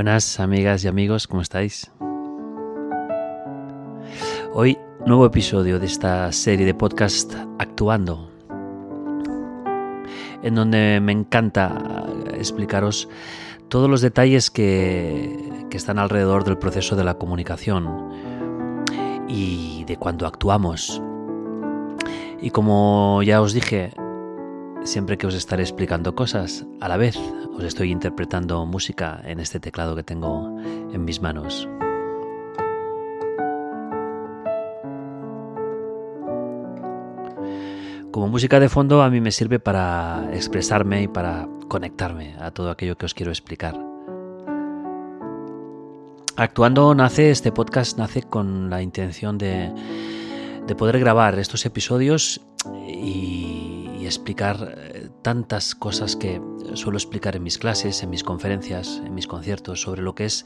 Buenas 0.00 0.40
amigas 0.40 0.82
y 0.82 0.88
amigos, 0.88 1.26
¿cómo 1.26 1.42
estáis? 1.42 1.92
Hoy, 4.54 4.78
nuevo 5.04 5.26
episodio 5.26 5.78
de 5.78 5.84
esta 5.84 6.32
serie 6.32 6.64
de 6.64 6.72
podcast 6.72 7.34
Actuando, 7.58 8.30
en 10.42 10.54
donde 10.54 11.00
me 11.02 11.12
encanta 11.12 12.06
explicaros 12.32 13.10
todos 13.68 13.90
los 13.90 14.00
detalles 14.00 14.50
que, 14.50 15.66
que 15.68 15.76
están 15.76 15.98
alrededor 15.98 16.44
del 16.44 16.56
proceso 16.56 16.96
de 16.96 17.04
la 17.04 17.18
comunicación 17.18 18.08
y 19.28 19.84
de 19.84 19.98
cuando 19.98 20.26
actuamos. 20.26 21.02
Y 22.40 22.48
como 22.52 23.22
ya 23.22 23.42
os 23.42 23.52
dije, 23.52 23.92
siempre 24.84 25.18
que 25.18 25.26
os 25.26 25.34
estaré 25.34 25.62
explicando 25.62 26.14
cosas, 26.14 26.66
a 26.80 26.88
la 26.88 26.96
vez 26.96 27.16
os 27.52 27.64
estoy 27.64 27.90
interpretando 27.90 28.64
música 28.66 29.20
en 29.24 29.40
este 29.40 29.60
teclado 29.60 29.96
que 29.96 30.02
tengo 30.02 30.56
en 30.92 31.04
mis 31.04 31.20
manos. 31.20 31.68
Como 38.10 38.28
música 38.28 38.58
de 38.58 38.68
fondo 38.68 39.02
a 39.02 39.10
mí 39.10 39.20
me 39.20 39.30
sirve 39.30 39.60
para 39.60 40.28
expresarme 40.32 41.02
y 41.02 41.08
para 41.08 41.48
conectarme 41.68 42.34
a 42.40 42.50
todo 42.50 42.70
aquello 42.70 42.98
que 42.98 43.06
os 43.06 43.14
quiero 43.14 43.30
explicar. 43.30 43.78
Actuando 46.36 46.94
nace, 46.94 47.30
este 47.30 47.52
podcast 47.52 47.98
nace 47.98 48.22
con 48.22 48.70
la 48.70 48.82
intención 48.82 49.38
de, 49.38 49.70
de 50.66 50.74
poder 50.74 50.98
grabar 50.98 51.38
estos 51.38 51.66
episodios 51.66 52.40
y, 52.88 53.49
explicar 54.10 54.74
eh, 54.76 55.08
tantas 55.22 55.74
cosas 55.74 56.16
que 56.16 56.40
suelo 56.74 56.98
explicar 56.98 57.36
en 57.36 57.42
mis 57.42 57.58
clases, 57.58 58.02
en 58.02 58.10
mis 58.10 58.22
conferencias, 58.22 59.00
en 59.04 59.14
mis 59.14 59.26
conciertos, 59.26 59.80
sobre 59.80 60.02
lo 60.02 60.14
que 60.14 60.26
es 60.26 60.44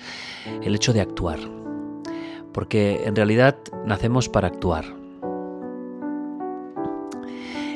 el 0.62 0.75
hecho 0.75 0.93
de 0.93 1.01
actuar. 1.01 1.39
Porque 2.53 3.03
en 3.05 3.17
realidad 3.17 3.57
nacemos 3.85 4.29
para 4.29 4.48
actuar. 4.48 5.03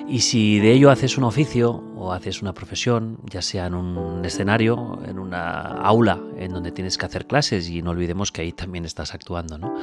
Y 0.08 0.20
si 0.20 0.58
de 0.58 0.72
ello 0.72 0.90
haces 0.90 1.18
un 1.18 1.24
oficio 1.24 1.84
o 1.94 2.12
haces 2.12 2.40
una 2.40 2.54
profesión, 2.54 3.18
ya 3.28 3.42
sea 3.42 3.66
en 3.66 3.74
un 3.74 4.24
escenario, 4.24 4.98
en 5.04 5.18
una 5.18 5.60
aula 5.60 6.18
en 6.38 6.50
donde 6.50 6.72
tienes 6.72 6.96
que 6.96 7.04
hacer 7.04 7.26
clases, 7.26 7.68
y 7.68 7.82
no 7.82 7.90
olvidemos 7.90 8.32
que 8.32 8.40
ahí 8.40 8.52
también 8.52 8.86
estás 8.86 9.12
actuando, 9.12 9.58
¿no? 9.58 9.74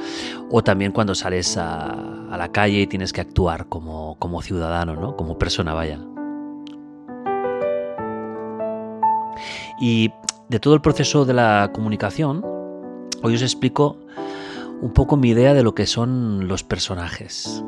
O 0.50 0.64
también 0.64 0.90
cuando 0.90 1.14
sales 1.14 1.56
a, 1.56 1.94
la 2.36 2.50
calle 2.50 2.80
y 2.80 2.86
tienes 2.88 3.12
que 3.12 3.20
actuar 3.20 3.68
como, 3.68 4.18
como 4.18 4.42
ciudadano, 4.42 4.96
¿no? 4.96 5.16
Como 5.16 5.38
persona, 5.38 5.74
vaya. 5.74 6.00
Y 9.80 10.10
de 10.48 10.58
todo 10.58 10.74
el 10.74 10.80
proceso 10.80 11.24
de 11.24 11.34
la 11.34 11.70
comunicación, 11.72 12.44
hoy 13.22 13.36
os 13.36 13.42
explico 13.42 13.98
un 14.80 14.92
poco 14.92 15.16
mi 15.16 15.28
idea 15.28 15.54
de 15.54 15.62
lo 15.62 15.76
que 15.76 15.86
son 15.86 16.48
los 16.48 16.64
personajes. 16.64 17.62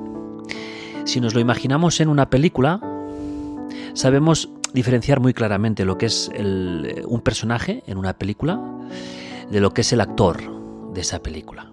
Si 1.09 1.23
nos 1.23 1.33
lo 1.33 1.41
imaginamos 1.41 2.03
en 2.03 2.11
una 2.11 2.29
película, 2.29 2.83
sabemos 3.95 4.51
diferenciar 4.75 5.21
muy 5.21 5.33
claramente 5.33 5.87
lo 5.87 5.97
que 5.97 6.05
es 6.05 6.31
el, 6.35 7.03
un 7.09 7.23
personaje 7.23 7.83
en 7.87 7.97
una 7.97 8.13
película 8.13 8.61
de 9.51 9.61
lo 9.61 9.73
que 9.73 9.81
es 9.81 9.91
el 9.95 10.03
actor 10.03 10.93
de 10.93 11.01
esa 11.01 11.23
película. 11.23 11.73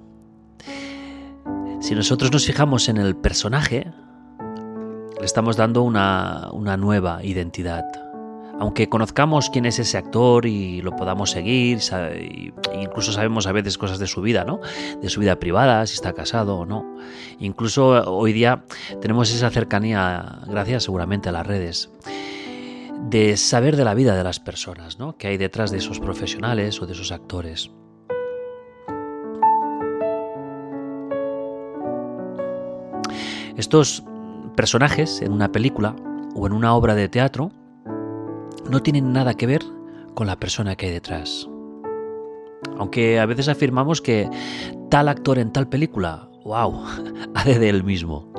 Si 1.82 1.96
nosotros 1.96 2.32
nos 2.32 2.46
fijamos 2.46 2.88
en 2.88 2.96
el 2.96 3.14
personaje, 3.18 3.92
le 5.20 5.26
estamos 5.26 5.58
dando 5.58 5.82
una, 5.82 6.48
una 6.54 6.78
nueva 6.78 7.22
identidad, 7.22 7.84
aunque 8.58 8.88
conozcamos 8.88 9.50
quién 9.50 9.66
es 9.66 9.80
ese 9.80 9.98
actor 9.98 10.46
y 10.46 10.82
lo 10.82 10.96
podamos 10.96 11.32
seguir, 11.32 11.80
incluso 12.80 13.12
sabemos 13.12 13.48
a 13.48 13.52
veces 13.52 13.78
cosas 13.78 14.00
de 14.00 14.08
su 14.08 14.22
vida, 14.22 14.46
¿no? 14.46 14.62
De 15.02 15.10
su 15.10 15.20
vida 15.20 15.36
privada, 15.40 15.86
si 15.88 15.96
está 15.96 16.14
casado 16.14 16.58
o 16.60 16.66
no. 16.66 16.95
Incluso 17.40 18.04
hoy 18.12 18.34
día 18.34 18.66
tenemos 19.02 19.34
esa 19.34 19.50
cercanía, 19.50 20.40
gracias 20.48 20.84
seguramente 20.84 21.30
a 21.30 21.32
las 21.32 21.46
redes, 21.46 21.92
de 23.10 23.38
saber 23.38 23.76
de 23.76 23.86
la 23.86 23.94
vida 23.94 24.16
de 24.16 24.24
las 24.24 24.40
personas, 24.40 25.00
¿no? 25.00 25.18
Que 25.18 25.28
hay 25.28 25.38
detrás 25.38 25.72
de 25.72 25.78
esos 25.78 26.00
profesionales 26.00 26.82
o 26.82 26.88
de 26.88 26.94
esos 26.94 27.12
actores. 27.12 27.72
Estos 33.58 34.04
personajes 34.56 35.22
en 35.22 35.32
una 35.32 35.52
película 35.52 35.96
o 36.36 36.46
en 36.48 36.54
una 36.54 36.76
obra 36.76 36.96
de 36.96 37.08
teatro 37.08 37.52
no 38.70 38.82
tienen 38.82 39.14
nada 39.14 39.34
que 39.34 39.48
ver 39.48 39.64
con 40.14 40.28
la 40.28 40.40
persona 40.40 40.76
que 40.76 40.88
hay 40.88 40.92
detrás. 40.92 41.48
Aunque 42.78 43.20
a 43.20 43.26
veces 43.26 43.48
afirmamos 43.48 44.02
que 44.02 44.30
tal 44.90 45.08
actor 45.08 45.40
en 45.40 45.52
tal 45.52 45.70
película, 45.70 46.30
wow, 46.46 46.86
hace 47.36 47.60
de 47.60 47.70
él 47.70 47.84
mismo. 47.84 48.32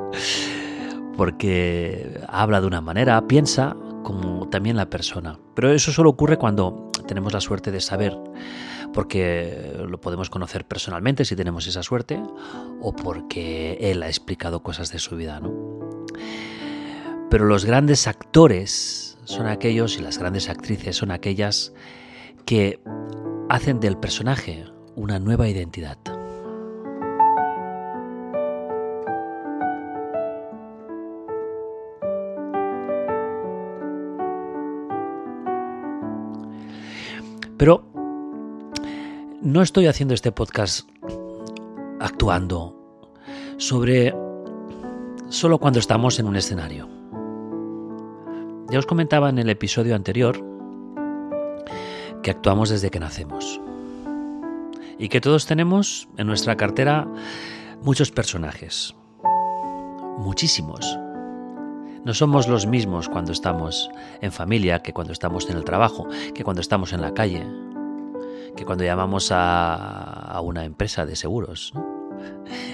Porque 1.15 2.19
habla 2.27 2.61
de 2.61 2.67
una 2.67 2.81
manera, 2.81 3.27
piensa 3.27 3.75
como 4.03 4.47
también 4.49 4.77
la 4.77 4.89
persona. 4.89 5.39
Pero 5.53 5.71
eso 5.71 5.91
solo 5.91 6.09
ocurre 6.09 6.37
cuando 6.37 6.91
tenemos 7.07 7.33
la 7.33 7.41
suerte 7.41 7.71
de 7.71 7.81
saber, 7.81 8.17
porque 8.93 9.73
lo 9.87 9.99
podemos 9.99 10.29
conocer 10.29 10.65
personalmente 10.65 11.25
si 11.25 11.35
tenemos 11.35 11.67
esa 11.67 11.83
suerte, 11.83 12.21
o 12.81 12.95
porque 12.95 13.77
él 13.79 14.01
ha 14.03 14.07
explicado 14.07 14.63
cosas 14.63 14.91
de 14.91 14.99
su 14.99 15.15
vida, 15.15 15.39
¿no? 15.39 15.51
Pero 17.29 17.45
los 17.45 17.65
grandes 17.65 18.07
actores 18.07 19.17
son 19.25 19.47
aquellos 19.47 19.97
y 19.97 20.01
las 20.01 20.17
grandes 20.17 20.49
actrices 20.49 20.95
son 20.95 21.11
aquellas 21.11 21.73
que 22.45 22.79
hacen 23.49 23.79
del 23.81 23.97
personaje 23.97 24.65
una 24.95 25.19
nueva 25.19 25.49
identidad. 25.49 25.97
Pero 37.57 37.83
no 39.41 39.61
estoy 39.61 39.87
haciendo 39.87 40.13
este 40.13 40.31
podcast 40.31 40.87
actuando 41.99 42.75
sobre 43.57 44.13
solo 45.29 45.57
cuando 45.57 45.79
estamos 45.79 46.19
en 46.19 46.27
un 46.27 46.35
escenario. 46.35 46.87
Ya 48.69 48.79
os 48.79 48.85
comentaba 48.85 49.29
en 49.29 49.39
el 49.39 49.49
episodio 49.49 49.95
anterior 49.95 50.43
que 52.21 52.31
actuamos 52.31 52.69
desde 52.69 52.89
que 52.91 52.99
nacemos 52.99 53.59
y 54.99 55.09
que 55.09 55.21
todos 55.21 55.45
tenemos 55.45 56.09
en 56.17 56.27
nuestra 56.27 56.57
cartera 56.57 57.07
muchos 57.81 58.11
personajes, 58.11 58.95
muchísimos. 60.17 60.97
No 62.03 62.13
somos 62.13 62.47
los 62.47 62.67
mismos 62.67 63.09
cuando 63.09 63.31
estamos 63.31 63.89
en 64.21 64.31
familia, 64.31 64.79
que 64.79 64.93
cuando 64.93 65.13
estamos 65.13 65.49
en 65.49 65.57
el 65.57 65.63
trabajo, 65.63 66.07
que 66.33 66.43
cuando 66.43 66.61
estamos 66.61 66.93
en 66.93 67.01
la 67.01 67.13
calle, 67.13 67.45
que 68.55 68.65
cuando 68.65 68.83
llamamos 68.83 69.29
a, 69.31 70.39
una 70.43 70.65
empresa 70.65 71.05
de 71.05 71.15
seguros 71.15 71.73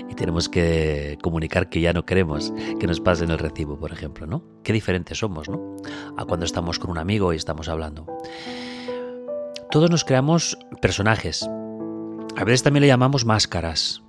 y 0.09 0.15
tenemos 0.15 0.49
que 0.49 1.17
comunicar 1.21 1.69
que 1.69 1.81
ya 1.81 1.93
no 1.93 2.05
queremos 2.05 2.53
que 2.79 2.87
nos 2.87 2.99
pasen 2.99 3.31
el 3.31 3.39
recibo, 3.39 3.79
por 3.79 3.91
ejemplo, 3.91 4.27
¿no? 4.27 4.43
Qué 4.63 4.73
diferentes 4.73 5.17
somos, 5.19 5.49
¿no? 5.49 5.77
A 6.17 6.25
cuando 6.25 6.45
estamos 6.45 6.77
con 6.79 6.91
un 6.91 6.97
amigo 6.97 7.33
y 7.33 7.37
estamos 7.37 7.69
hablando. 7.69 8.05
Todos 9.71 9.89
nos 9.89 10.03
creamos 10.05 10.57
personajes. 10.81 11.47
A 12.35 12.43
veces 12.43 12.63
también 12.63 12.81
le 12.81 12.87
llamamos 12.87 13.25
máscaras. 13.25 14.02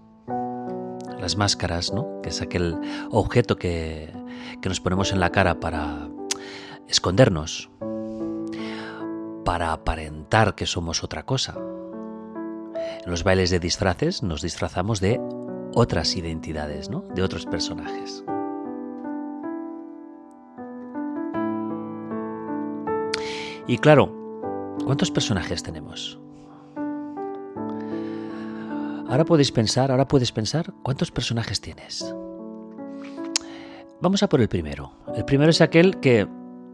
Las 1.24 1.38
máscaras, 1.38 1.91
¿no? 1.91 2.21
Que 2.21 2.28
es 2.28 2.42
aquel 2.42 2.76
objeto 3.10 3.56
que, 3.56 4.12
que 4.60 4.68
nos 4.68 4.78
ponemos 4.78 5.10
en 5.10 5.21
la 5.21 5.32
cara 5.32 5.59
para 5.59 6.06
escondernos, 6.86 7.71
para 9.42 9.72
aparentar 9.72 10.54
que 10.54 10.66
somos 10.66 11.03
otra 11.03 11.24
cosa. 11.24 11.54
En 13.04 13.10
los 13.10 13.24
bailes 13.24 13.48
de 13.48 13.59
disfraces 13.59 14.22
nos 14.22 14.42
disfrazamos 14.42 15.00
de 15.00 15.18
otras 15.74 16.15
identidades, 16.15 16.91
¿no? 16.91 17.00
De 17.15 17.22
otros 17.22 17.47
personajes. 17.47 18.22
Y 23.66 23.78
claro, 23.78 24.12
¿cuántos 24.84 25.10
personajes 25.10 25.62
tenemos? 25.62 26.20
Ahora 29.15 29.25
podéis 29.25 29.53
pensar, 29.53 29.93
ahora 29.93 30.09
puedes 30.09 30.33
pensar, 30.33 30.75
¿cuántos 30.83 31.13
personajes 31.13 31.61
tienes? 31.61 32.13
Vamos 34.01 34.25
a 34.25 34.28
por 34.28 34.41
el 34.41 34.49
primero. 34.49 34.91
El 35.15 35.25
primero 35.25 35.51
es 35.51 35.61
aquel 35.61 36.01
que 36.01 36.27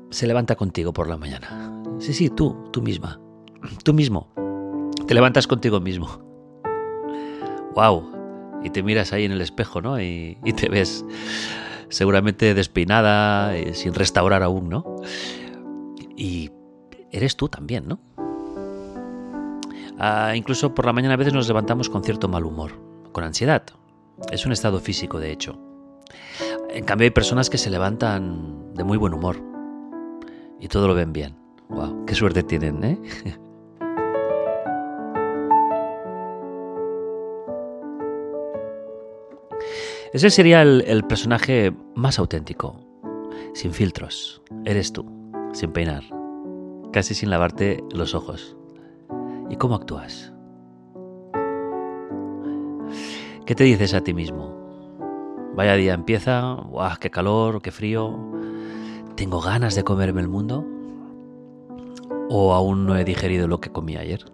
se 0.09 0.27
levanta 0.27 0.57
contigo 0.57 0.95
por 0.95 1.07
la 1.07 1.19
mañana. 1.19 1.83
Sí, 1.99 2.15
sí, 2.15 2.31
tú, 2.31 2.57
tú 2.73 2.81
misma. 2.81 3.21
Tú 3.85 3.93
mismo. 3.93 4.33
Te 5.07 5.13
levantas 5.13 5.47
contigo 5.47 5.81
mismo. 5.81 6.09
¡Wow! 7.75 8.11
y 8.65 8.71
te 8.71 8.83
miras 8.83 9.13
ahí 9.13 9.27
en 9.27 9.33
el 9.33 9.43
espejo, 9.43 9.83
¿no? 9.83 10.01
Y, 10.01 10.39
te 10.57 10.71
ves 10.71 11.05
seguramente 11.91 12.55
despeinada, 12.55 13.55
eh, 13.55 13.75
sin 13.75 13.93
restaurar 13.93 14.43
aún, 14.43 14.71
¿no? 14.71 14.97
Y 16.17 16.51
eres 17.11 17.37
tú 17.37 17.51
también, 17.51 17.87
¿no? 17.87 18.01
Ah, 20.03 20.35
incluso 20.35 20.75
por 20.75 20.87
la 20.87 20.95
mañana 20.95 21.13
a 21.13 21.19
veces 21.19 21.35
nos 21.35 21.47
levantamos 21.47 21.91
con 21.91 22.03
cierto 22.03 22.27
mal 22.27 22.47
humor, 22.47 22.73
con 23.13 23.23
ansiedad. 23.23 23.63
Es 24.33 24.47
un 24.47 24.53
estado 24.53 24.81
físico, 24.81 25.21
de 25.21 25.31
hecho. 25.31 25.61
En 26.71 26.87
cambio 26.87 27.05
hay 27.05 27.11
personas 27.11 27.51
que 27.51 27.59
se 27.59 27.69
levantan 27.69 28.73
de 28.73 28.83
muy 28.83 28.97
buen 28.97 29.13
humor 29.13 29.37
y 30.59 30.69
todo 30.69 30.89
lo 30.89 30.95
ven 30.95 31.13
bien. 31.13 31.37
¡Wow! 31.69 32.07
¡Qué 32.07 32.15
suerte 32.15 32.43
tienen, 32.43 32.83
eh! 32.83 32.99
Ese 40.15 40.31
sería 40.31 40.63
el, 40.63 41.05
personaje 41.05 41.73
más 41.95 42.19
auténtico, 42.19 42.81
sin 43.53 43.75
filtros. 43.75 44.41
Eres 44.65 44.95
tú, 44.95 45.05
sin 45.53 45.73
peinar, 45.73 46.05
casi 46.91 47.15
sin 47.15 47.29
lavarte 47.29 47.85
los 47.93 48.15
ojos. 48.15 48.57
¿Y 49.51 49.57
cómo 49.57 49.75
actúas? 49.75 50.33
¿Qué 53.45 53.55
te 53.57 53.65
dices 53.65 53.93
a 53.95 54.01
ti 54.01 54.15
mismo? 54.15 54.57
Vaya 55.55 55.75
día 55.75 55.93
empieza, 55.93 56.55
¡guau! 56.69 56.97
¡Qué 57.01 57.11
calor, 57.11 57.61
qué 57.61 57.73
frío! 57.73 58.17
¿Tengo 59.17 59.41
ganas 59.41 59.75
de 59.75 59.83
comerme 59.83 60.21
el 60.21 60.29
mundo? 60.29 60.65
¿O 62.31 62.55
aún 62.55 62.87
no 62.87 62.97
he 62.97 63.05
digerido 63.05 63.49
lo 63.49 63.61
que 63.61 63.73
comí 63.73 63.97
ayer? 63.97 64.25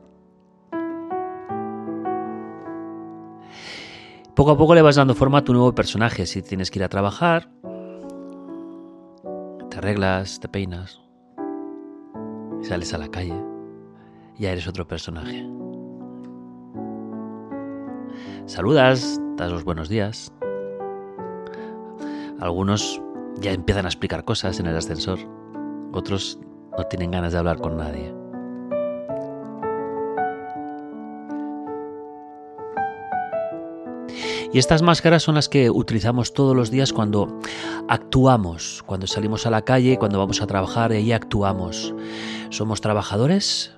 Poco 4.34 4.50
a 4.50 4.58
poco 4.58 4.74
le 4.74 4.82
vas 4.82 4.96
dando 4.96 5.14
forma 5.14 5.38
a 5.38 5.44
tu 5.44 5.54
nuevo 5.54 5.74
personaje. 5.74 6.26
Si 6.26 6.42
tienes 6.42 6.70
que 6.70 6.78
ir 6.78 6.84
a 6.84 6.90
trabajar, 6.90 7.48
te 9.70 9.78
arreglas, 9.78 10.40
te 10.40 10.48
peinas, 10.48 11.00
sales 12.60 12.92
a 12.92 12.98
la 12.98 13.08
calle, 13.08 13.56
ya 14.38 14.52
eres 14.52 14.68
otro 14.68 14.86
personaje. 14.86 15.46
Saludas, 18.46 19.20
das 19.36 19.50
los 19.50 19.64
buenos 19.64 19.88
días. 19.88 20.32
Algunos 22.40 23.00
ya 23.40 23.52
empiezan 23.52 23.86
a 23.86 23.88
explicar 23.88 24.24
cosas 24.24 24.60
en 24.60 24.66
el 24.66 24.76
ascensor, 24.76 25.18
otros 25.92 26.38
no 26.76 26.84
tienen 26.84 27.10
ganas 27.10 27.32
de 27.32 27.38
hablar 27.38 27.58
con 27.58 27.76
nadie. 27.76 28.14
Y 34.52 34.58
estas 34.58 34.80
máscaras 34.80 35.22
son 35.22 35.34
las 35.34 35.48
que 35.48 35.70
utilizamos 35.70 36.32
todos 36.32 36.56
los 36.56 36.70
días 36.70 36.92
cuando 36.92 37.40
actuamos, 37.88 38.82
cuando 38.86 39.06
salimos 39.06 39.46
a 39.46 39.50
la 39.50 39.62
calle, 39.62 39.98
cuando 39.98 40.18
vamos 40.18 40.40
a 40.40 40.46
trabajar, 40.46 40.92
y 40.92 40.96
ahí 40.96 41.12
actuamos. 41.12 41.94
¿Somos 42.50 42.80
trabajadores? 42.80 43.75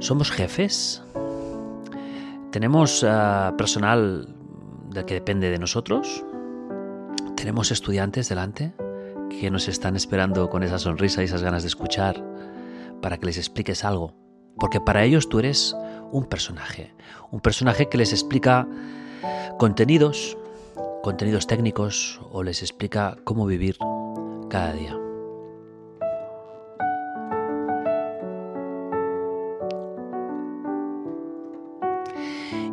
¿Somos 0.00 0.30
jefes? 0.30 1.02
¿Tenemos 2.50 3.04
ah, 3.04 3.54
personal 3.56 4.28
del 4.90 5.04
que 5.04 5.14
depende 5.14 5.50
de 5.50 5.58
nosotros? 5.58 6.24
¿Tenemos 7.34 7.70
estudiantes 7.70 8.28
delante 8.28 8.72
que 9.30 9.50
nos 9.50 9.68
están 9.68 9.96
esperando 9.96 10.50
con 10.50 10.62
esa 10.62 10.78
sonrisa 10.78 11.22
y 11.22 11.24
esas 11.24 11.42
ganas 11.42 11.62
de 11.62 11.68
escuchar 11.68 12.22
para 13.00 13.18
que 13.18 13.26
les 13.26 13.38
expliques 13.38 13.84
algo? 13.84 14.14
Porque 14.58 14.80
para 14.80 15.04
ellos 15.04 15.28
tú 15.28 15.38
eres 15.38 15.74
un 16.12 16.26
personaje, 16.26 16.94
un 17.30 17.40
personaje 17.40 17.88
que 17.88 17.98
les 17.98 18.12
explica 18.12 18.68
contenidos, 19.58 20.36
contenidos 21.02 21.46
técnicos 21.46 22.20
o 22.30 22.42
les 22.42 22.62
explica 22.62 23.16
cómo 23.24 23.46
vivir 23.46 23.76
cada 24.50 24.72
día. 24.72 25.05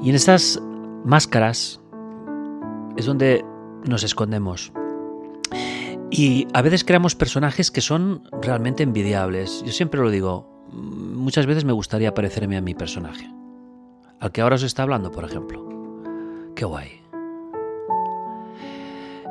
Y 0.04 0.10
en 0.10 0.16
estas 0.16 0.62
máscaras 1.06 1.80
es 2.98 3.06
donde 3.06 3.46
nos 3.88 4.04
escondemos. 4.04 4.74
Y 6.12 6.46
a 6.54 6.62
veces 6.62 6.84
creamos 6.84 7.16
personajes 7.16 7.72
que 7.72 7.80
son 7.80 8.28
realmente 8.42 8.84
envidiables. 8.84 9.64
Yo 9.66 9.72
siempre 9.72 10.02
lo 10.02 10.12
digo, 10.12 10.68
muchas 10.74 11.46
veces 11.46 11.64
me 11.64 11.72
gustaría 11.72 12.14
parecerme 12.14 12.58
a 12.58 12.62
mi 12.62 12.76
personaje. 12.76 13.32
Al 14.20 14.34
que 14.34 14.42
ahora 14.42 14.56
os 14.56 14.64
está 14.64 14.84
hablando, 14.84 15.10
por 15.10 15.24
ejemplo. 15.24 15.66
Qué 16.54 16.66
guay. 16.66 17.02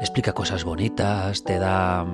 Explica 0.00 0.32
cosas 0.32 0.64
bonitas, 0.64 1.44
te 1.44 1.58
da 1.58 2.06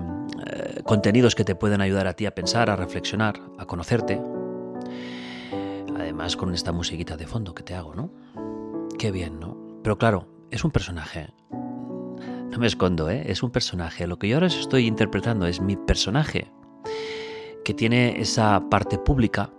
eh, 0.47 0.83
contenidos 0.85 1.37
que 1.37 1.45
te 1.45 1.55
pueden 1.55 1.81
ayudar 1.81 2.09
a 2.09 2.15
ti 2.15 2.27
a 2.27 2.35
pensar, 2.35 2.71
a 2.71 2.77
reflexionar, 2.77 3.41
a 3.57 3.67
conocerte. 3.67 4.21
Además 5.97 6.37
con 6.37 6.53
esta 6.53 6.73
musiquita 6.73 7.17
de 7.17 7.27
fondo 7.27 7.55
que 7.55 7.63
te 7.63 7.75
hago, 7.75 7.95
¿no? 7.95 8.11
Qué 8.99 9.11
bien, 9.11 9.39
¿no? 9.41 9.57
Pero 9.83 9.97
claro, 9.97 10.27
es 10.51 10.65
un 10.65 10.71
personaje. 10.71 11.33
No 11.51 12.59
me 12.59 12.67
escondo, 12.67 13.09
¿eh? 13.11 13.23
Es 13.27 13.43
un 13.43 13.51
personaje. 13.51 14.07
Lo 14.07 14.19
que 14.19 14.29
yo 14.29 14.37
ahora 14.37 14.49
estoy 14.49 14.87
interpretando 14.87 15.47
es 15.47 15.61
mi 15.61 15.77
personaje, 15.77 16.51
que 17.65 17.75
tiene 17.75 18.21
esa 18.21 18.69
parte 18.69 18.99
pública, 18.99 19.51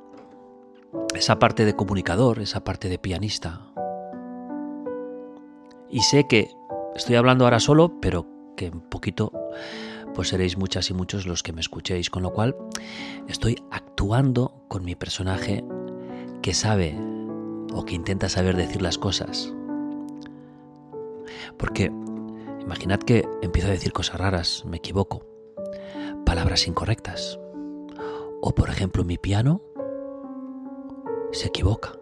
esa 1.16 1.40
parte 1.40 1.66
de 1.66 1.76
comunicador, 1.76 2.40
esa 2.40 2.64
parte 2.64 2.90
de 2.90 3.00
pianista, 3.00 3.70
y 5.90 6.02
sé 6.02 6.28
que 6.28 6.52
estoy 6.96 7.16
hablando 7.16 7.46
ahora 7.46 7.60
solo, 7.60 8.00
pero 8.00 8.28
que 8.56 8.68
en 8.68 8.82
poquito 8.82 9.32
pues 10.14 10.30
seréis 10.30 10.58
muchas 10.58 10.90
y 10.90 10.94
muchos 10.94 11.26
los 11.26 11.44
que 11.44 11.54
me 11.54 11.62
escuchéis, 11.62 12.10
con 12.10 12.24
lo 12.24 12.32
cual 12.32 12.56
estoy 13.28 13.58
actuando 13.72 14.64
con 14.68 14.84
mi 14.84 14.96
personaje 14.96 15.64
que 16.42 16.54
sabe 16.54 16.96
o 17.74 17.86
que 17.86 17.96
intenta 17.96 18.30
saber 18.30 18.56
decir 18.56 18.82
las 18.82 18.98
cosas. 18.98 19.54
Porque 21.58 21.92
imaginad 22.62 23.00
que 23.00 23.28
empiezo 23.42 23.68
a 23.68 23.72
decir 23.72 23.92
cosas 23.94 24.20
raras, 24.20 24.64
me 24.66 24.78
equivoco, 24.78 25.26
palabras 26.26 26.68
incorrectas. 26.68 27.40
O 28.42 28.54
por 28.54 28.70
ejemplo 28.70 29.04
mi 29.04 29.18
piano 29.18 29.62
se 31.32 31.48
equivoca. 31.48 31.94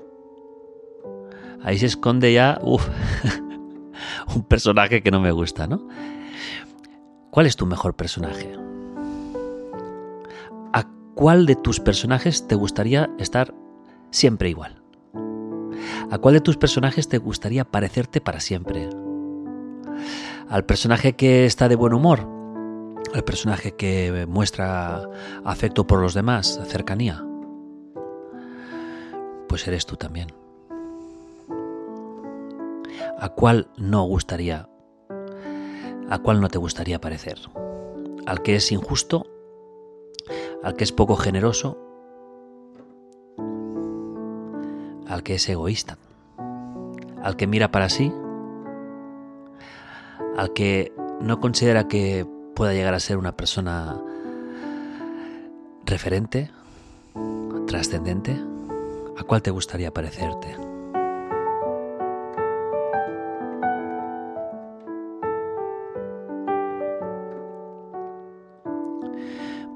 Ahí 1.64 1.78
se 1.78 1.88
esconde 1.88 2.34
ya, 2.34 2.60
un 4.36 4.44
personaje 4.44 5.02
que 5.02 5.12
no 5.12 5.20
me 5.20 5.32
gusta, 5.32 5.68
¿no? 5.68 5.88
¿Cuál 7.32 7.46
es 7.46 7.56
tu 7.56 7.66
mejor 7.66 7.96
personaje? 7.96 8.54
¿A 10.74 10.86
cuál 11.14 11.46
de 11.46 11.56
tus 11.56 11.80
personajes 11.80 12.48
te 12.48 12.56
gustaría 12.56 13.10
estar 13.20 13.54
siempre 14.12 14.50
igual? 14.50 14.77
¿A 16.10 16.20
cuál 16.20 16.36
de 16.36 16.42
tus 16.42 16.56
personajes 16.56 17.10
te 17.10 17.18
gustaría 17.18 17.66
parecerte 17.66 18.22
para 18.22 18.40
siempre? 18.40 18.90
¿Al 20.48 20.64
personaje 20.66 21.14
que 21.14 21.46
está 21.46 21.68
de 21.68 21.76
buen 21.76 21.94
humor? 21.94 22.28
¿Al 23.14 23.24
personaje 23.26 23.74
que 23.74 24.26
muestra 24.28 25.10
afecto 25.44 25.86
por 25.86 26.00
los 26.00 26.14
demás, 26.14 26.62
cercanía? 26.66 27.26
Pues 29.50 29.68
eres 29.68 29.86
tú 29.86 29.98
también. 29.98 30.28
¿A 33.20 33.30
cuál 33.30 33.70
no 33.78 34.04
gustaría? 34.04 34.70
¿A 36.10 36.20
cuál 36.20 36.40
no 36.40 36.48
te 36.48 36.58
gustaría 36.58 37.02
parecer? 37.02 37.38
¿Al 38.26 38.42
que 38.42 38.56
es 38.56 38.72
injusto? 38.72 39.26
¿Al 40.64 40.76
que 40.76 40.86
es 40.86 40.94
poco 40.94 41.18
generoso? 41.18 41.78
¿Al 45.18 45.24
que 45.24 45.34
es 45.34 45.50
egoísta? 45.50 45.98
¿Al 47.24 47.36
que 47.38 47.48
mira 47.48 47.72
para 47.72 47.90
sí? 47.90 48.14
¿Al 50.38 50.54
que 50.54 50.94
no 51.20 51.40
considera 51.40 51.88
que 51.88 52.28
pueda 52.56 52.74
llegar 52.74 52.94
a 52.94 53.00
ser 53.00 53.18
una 53.18 53.36
persona 53.36 54.00
referente, 55.86 56.52
trascendente? 57.66 58.40
¿A 59.18 59.24
cuál 59.24 59.42
te 59.42 59.50
gustaría 59.50 59.92
parecerte? 59.92 60.56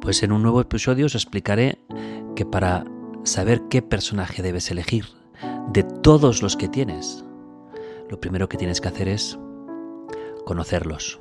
Pues 0.02 0.22
en 0.22 0.34
un 0.34 0.44
nuevo 0.44 0.62
episodio 0.62 1.08
os 1.08 1.16
explicaré 1.16 1.80
que 2.36 2.46
para 2.46 2.86
saber 3.24 3.64
qué 3.72 3.82
personaje 3.82 4.44
debes 4.44 4.70
elegir 4.70 5.20
de 5.74 5.84
todos 5.84 6.42
los 6.42 6.58
que 6.58 6.68
tienes, 6.68 7.24
lo 8.10 8.20
primero 8.20 8.50
que 8.50 8.58
tienes 8.58 8.82
que 8.82 8.90
hacer 8.90 9.08
es 9.08 9.40
conocerlos. 10.46 11.20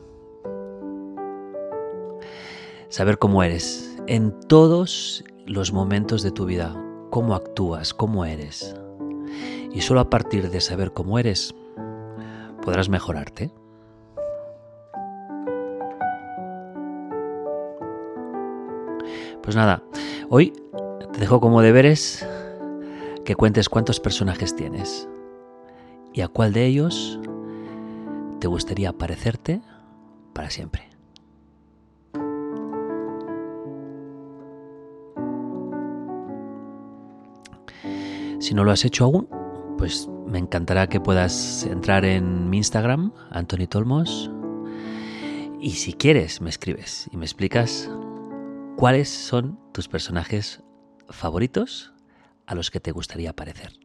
Saber 2.88 3.18
cómo 3.18 3.44
eres 3.44 3.96
en 4.08 4.38
todos 4.48 5.22
los 5.46 5.72
momentos 5.72 6.22
de 6.22 6.32
tu 6.32 6.46
vida, 6.46 6.74
cómo 7.10 7.36
actúas, 7.36 7.94
cómo 7.94 8.24
eres. 8.24 8.74
Y 9.72 9.82
solo 9.82 10.00
a 10.00 10.10
partir 10.10 10.50
de 10.50 10.60
saber 10.60 10.92
cómo 10.92 11.20
eres, 11.20 11.54
podrás 12.62 12.88
mejorarte. 12.88 13.52
Pues 19.42 19.54
nada, 19.54 19.84
hoy 20.28 20.52
te 21.12 21.20
dejo 21.20 21.40
como 21.40 21.62
deberes 21.62 22.26
que 23.30 23.36
cuentes 23.36 23.68
cuántos 23.68 24.00
personajes 24.00 24.56
tienes 24.56 25.08
y 26.12 26.22
a 26.22 26.26
cuál 26.26 26.52
de 26.52 26.66
ellos 26.66 27.20
te 28.40 28.48
gustaría 28.48 28.92
parecerte 28.92 29.62
para 30.32 30.50
siempre. 30.50 30.90
Si 38.40 38.52
no 38.52 38.64
lo 38.64 38.72
has 38.72 38.84
hecho 38.84 39.04
aún, 39.04 39.28
pues 39.78 40.08
me 40.26 40.40
encantará 40.40 40.88
que 40.88 40.98
puedas 40.98 41.64
entrar 41.66 42.04
en 42.04 42.50
mi 42.50 42.56
Instagram, 42.56 43.12
Anthony 43.30 43.68
Tolmos, 43.68 44.28
y 45.60 45.70
si 45.70 45.92
quieres 45.92 46.40
me 46.40 46.50
escribes 46.50 47.08
y 47.12 47.16
me 47.16 47.26
explicas 47.26 47.88
cuáles 48.76 49.08
son 49.08 49.56
tus 49.70 49.86
personajes 49.86 50.64
favoritos 51.10 51.94
a 52.50 52.54
los 52.56 52.72
que 52.72 52.80
te 52.80 52.90
gustaría 52.90 53.32
parecer. 53.32 53.79